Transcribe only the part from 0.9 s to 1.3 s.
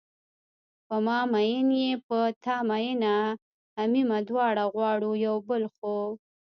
ما